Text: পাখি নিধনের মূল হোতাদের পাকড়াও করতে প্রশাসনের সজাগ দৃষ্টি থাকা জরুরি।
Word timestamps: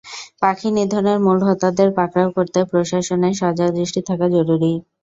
পাখি 0.41 0.69
নিধনের 0.75 1.17
মূল 1.25 1.39
হোতাদের 1.47 1.89
পাকড়াও 1.97 2.29
করতে 2.37 2.59
প্রশাসনের 2.71 3.33
সজাগ 3.41 3.69
দৃষ্টি 3.77 4.01
থাকা 4.09 4.25
জরুরি। 4.35 4.73